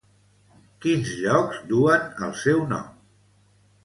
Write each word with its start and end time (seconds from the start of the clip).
Quins 0.85 1.11
llocs 1.25 1.59
duen 1.71 2.07
el 2.29 2.33
seu 2.45 2.65
nom? 2.73 2.89